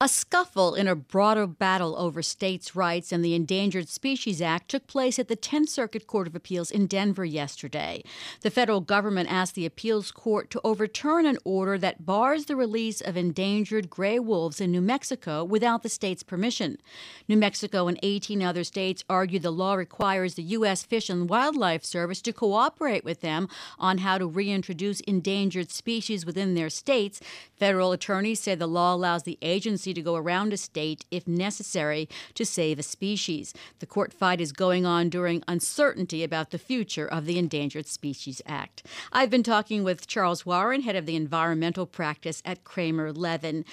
[0.00, 4.86] A scuffle in a broader battle over states' rights and the Endangered Species Act took
[4.86, 8.04] place at the 10th Circuit Court of Appeals in Denver yesterday.
[8.42, 13.00] The federal government asked the appeals court to overturn an order that bars the release
[13.00, 16.78] of endangered gray wolves in New Mexico without the state's permission.
[17.26, 20.84] New Mexico and 18 other states argued the law requires the U.S.
[20.84, 23.48] Fish and Wildlife Service to cooperate with them
[23.80, 27.20] on how to reintroduce endangered species within their states.
[27.56, 32.08] Federal attorneys say the law allows the agency to go around a state if necessary
[32.34, 33.54] to save a species.
[33.78, 38.42] The court fight is going on during uncertainty about the future of the Endangered Species
[38.46, 38.86] Act.
[39.12, 43.64] I've been talking with Charles Warren, head of the environmental practice at Kramer Levin.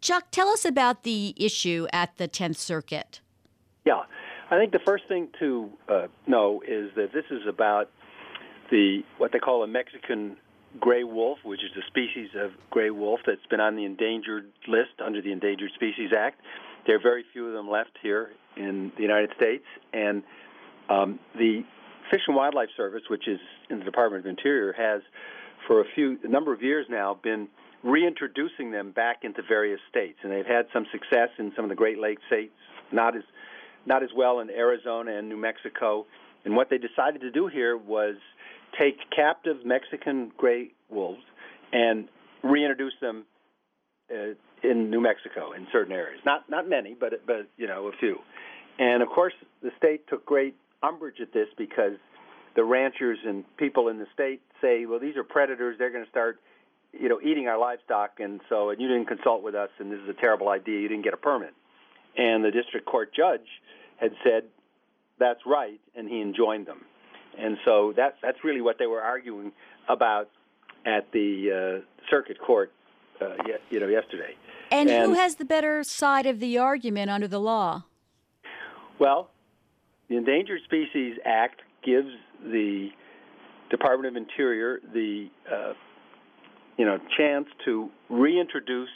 [0.00, 3.20] Chuck, tell us about the issue at the 10th Circuit.
[3.84, 4.02] Yeah,
[4.50, 7.90] I think the first thing to uh, know is that this is about
[8.70, 10.36] the what they call a Mexican
[10.80, 15.00] gray wolf, which is a species of gray wolf that's been on the endangered list
[15.04, 16.40] under the Endangered Species Act.
[16.86, 20.22] There are very few of them left here in the United States, and
[20.88, 21.62] um, the
[22.10, 25.02] Fish and Wildlife Service, which is in the Department of Interior, has
[25.66, 27.48] for a few a number of years now been
[27.82, 31.76] reintroducing them back into various states, and they've had some success in some of the
[31.76, 32.52] Great Lakes states,
[32.92, 33.22] not as
[33.86, 36.06] not as well in Arizona and New Mexico.
[36.44, 38.16] And what they decided to do here was
[38.78, 41.22] take captive Mexican gray wolves
[41.72, 42.08] and
[42.42, 43.24] reintroduce them
[44.10, 46.20] uh, in New Mexico in certain areas.
[46.24, 48.18] Not not many, but but you know a few.
[48.78, 51.94] And of course, the state took great umbrage at this because
[52.54, 55.76] the ranchers and people in the state say, well, these are predators.
[55.78, 56.40] They're going to start,
[56.92, 60.00] you know, eating our livestock, and so and you didn't consult with us, and this
[60.00, 60.80] is a terrible idea.
[60.80, 61.54] You didn't get a permit.
[62.16, 63.46] And the district court judge
[64.00, 64.44] had said,
[65.18, 66.84] that's right, and he enjoined them.
[67.38, 69.52] And so that, that's really what they were arguing
[69.88, 70.28] about
[70.86, 72.72] at the uh, circuit court,
[73.20, 73.34] uh,
[73.70, 74.34] you know, yesterday.
[74.70, 77.84] And, and, who has the better side of the argument under the law?
[78.98, 79.30] Well,
[80.08, 82.08] the Endangered Species Act gives
[82.42, 82.88] the
[83.70, 85.72] Department of Interior the uh,
[86.76, 88.88] you know chance to reintroduce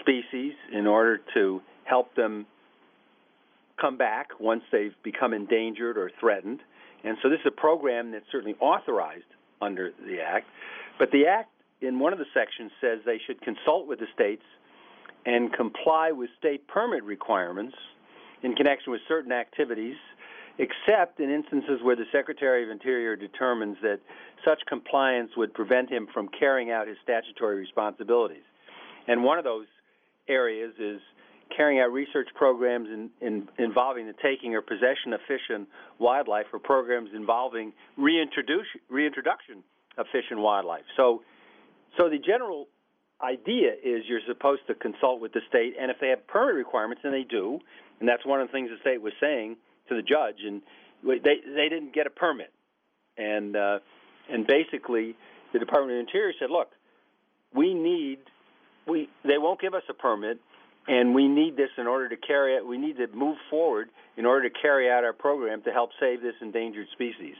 [0.00, 2.46] species in order to help them
[3.82, 6.60] come back once they've become endangered or threatened.
[7.04, 9.24] And so this is a program that's certainly authorized
[9.60, 10.46] under the Act.
[10.98, 11.50] But the Act,
[11.80, 14.44] in one of the sections, says they should consult with the states
[15.26, 17.74] and comply with state permit requirements
[18.42, 19.96] in connection with certain activities,
[20.58, 24.00] except in instances where the Secretary of Interior determines that
[24.44, 28.42] such compliance would prevent him from carrying out his statutory responsibilities.
[29.08, 29.66] And one of those
[30.28, 31.00] areas is
[31.56, 35.66] carrying out research programs in, in, involving the taking or possession of fish and
[35.98, 39.62] wildlife, or programs involving reintroduction
[39.98, 40.84] of fish and wildlife.
[40.96, 41.22] So,
[41.98, 42.68] so the general
[43.22, 47.02] idea is you're supposed to consult with the state, and if they have permit requirements,
[47.04, 47.60] and they do,
[48.00, 49.56] and that's one of the things the state was saying
[49.88, 50.62] to the judge, and
[51.04, 52.52] they they didn't get a permit,
[53.16, 53.78] and uh,
[54.30, 55.14] and basically
[55.52, 56.68] the Department of Interior said, look,
[57.54, 58.18] we need
[58.86, 60.38] we they won't give us a permit
[60.88, 62.66] and we need this in order to carry it.
[62.66, 66.22] We need to move forward in order to carry out our program to help save
[66.22, 67.36] this endangered species.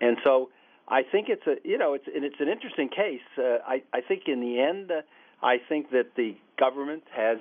[0.00, 0.48] And so,
[0.88, 3.20] I think it's a you know it's it's an interesting case.
[3.38, 5.02] Uh, I I think in the end, uh,
[5.44, 7.38] I think that the government has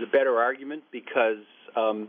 [0.00, 1.44] the better argument because
[1.76, 2.08] um,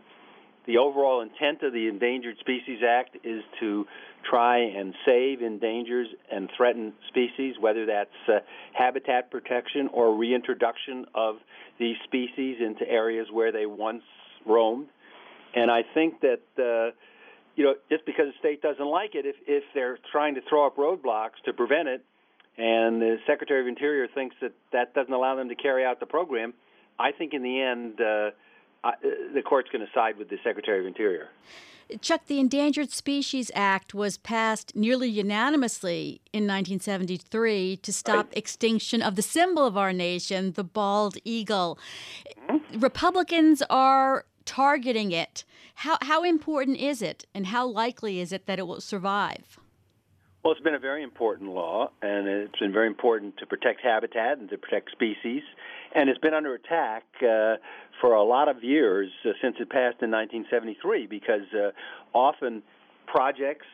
[0.67, 3.85] the overall intent of the Endangered Species Act is to
[4.29, 8.39] try and save endangered and threatened species, whether that's uh,
[8.73, 11.37] habitat protection or reintroduction of
[11.79, 14.03] these species into areas where they once
[14.45, 14.87] roamed.
[15.55, 16.95] And I think that, uh,
[17.55, 20.67] you know, just because the state doesn't like it, if, if they're trying to throw
[20.67, 22.05] up roadblocks to prevent it,
[22.57, 26.05] and the Secretary of Interior thinks that that doesn't allow them to carry out the
[26.05, 26.53] program,
[26.99, 28.31] I think in the end, uh,
[28.83, 28.91] uh,
[29.33, 31.29] the court's going to side with the Secretary of Interior.
[31.99, 38.37] Chuck, the Endangered Species Act was passed nearly unanimously in 1973 to stop right.
[38.37, 41.77] extinction of the symbol of our nation, the bald eagle.
[42.49, 42.79] Mm-hmm.
[42.79, 45.43] Republicans are targeting it.
[45.75, 49.59] How, how important is it, and how likely is it that it will survive?
[50.43, 54.39] Well, it's been a very important law, and it's been very important to protect habitat
[54.39, 55.43] and to protect species,
[55.95, 57.55] and it's been under attack uh,
[57.99, 61.71] for a lot of years uh, since it passed in 1973 because uh,
[62.13, 62.63] often
[63.07, 63.65] projects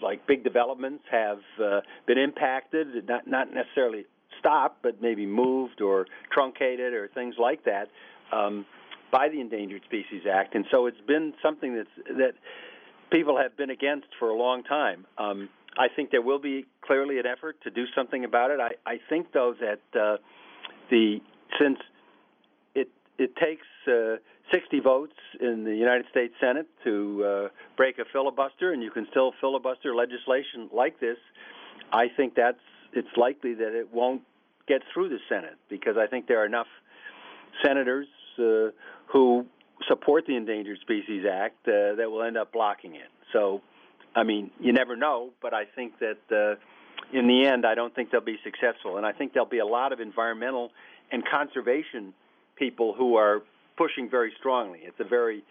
[0.00, 4.04] like big developments have uh, been impacted, not not necessarily
[4.38, 7.88] stopped, but maybe moved or truncated or things like that
[8.32, 8.66] um,
[9.12, 12.32] by the Endangered Species Act, and so it's been something that's that
[13.12, 15.06] people have been against for a long time.
[15.18, 15.48] Um,
[15.78, 18.60] I think there will be clearly an effort to do something about it.
[18.60, 20.16] I, I think, though, that uh,
[20.90, 21.20] the
[21.60, 21.78] since
[22.74, 22.88] it
[23.18, 24.16] it takes uh,
[24.52, 29.06] 60 votes in the United States Senate to uh, break a filibuster, and you can
[29.10, 31.16] still filibuster legislation like this.
[31.92, 32.58] I think that's
[32.92, 34.22] it's likely that it won't
[34.68, 36.66] get through the Senate because I think there are enough
[37.64, 38.06] senators
[38.38, 38.70] uh,
[39.06, 39.46] who
[39.88, 43.08] support the Endangered Species Act uh, that will end up blocking it.
[43.32, 43.60] So,
[44.14, 47.94] I mean, you never know, but I think that uh, in the end, I don't
[47.94, 50.70] think they'll be successful, and I think there'll be a lot of environmental
[51.12, 52.14] and conservation
[52.56, 53.42] people who are
[53.76, 54.80] pushing very strongly.
[54.82, 55.44] It's a very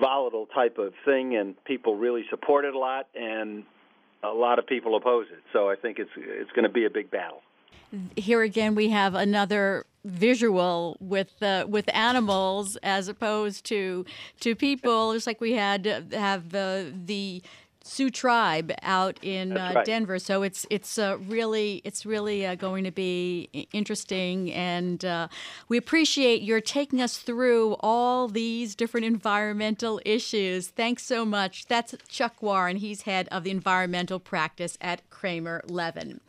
[0.00, 3.64] volatile type of thing, and people really support it a lot, and
[4.22, 5.42] a lot of people oppose it.
[5.52, 7.42] So I think it's it's going to be a big battle.
[8.16, 14.04] Here again, we have another visual with uh, with animals as opposed to
[14.40, 15.12] to people.
[15.12, 17.42] Just like we had have uh, the
[17.82, 19.86] Sioux tribe out in uh, right.
[19.86, 20.18] Denver.
[20.18, 25.28] So it's it's uh, really it's really uh, going to be interesting, and uh,
[25.68, 30.68] we appreciate your taking us through all these different environmental issues.
[30.68, 31.66] Thanks so much.
[31.66, 32.76] That's Chuck Warren.
[32.76, 36.20] He's head of the environmental practice at Kramer Levin.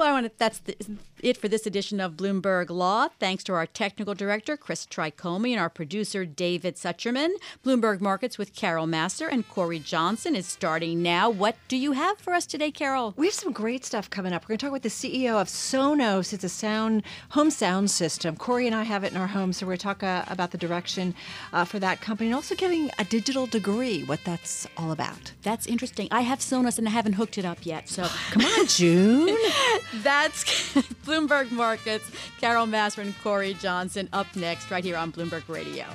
[0.00, 0.74] Well, I want to, that's the,
[1.22, 3.08] it for this edition of Bloomberg Law.
[3.18, 7.32] Thanks to our technical director, Chris Tricomi, and our producer, David Sucherman.
[7.62, 11.28] Bloomberg Markets with Carol Massar and Corey Johnson is starting now.
[11.28, 13.12] What do you have for us today, Carol?
[13.18, 14.44] We have some great stuff coming up.
[14.44, 16.32] We're going to talk with the CEO of Sonos.
[16.32, 18.36] It's a sound home sound system.
[18.36, 20.50] Corey and I have it in our home, so we're going to talk uh, about
[20.50, 21.14] the direction
[21.52, 25.32] uh, for that company and also getting a digital degree, what that's all about.
[25.42, 26.08] That's interesting.
[26.10, 27.88] I have Sonos and I haven't hooked it up yet.
[27.88, 29.36] So come on, June.
[30.02, 30.44] That's
[31.04, 32.10] Bloomberg Markets.
[32.40, 35.86] Carol Massar and Corey Johnson up next, right here on Bloomberg Radio.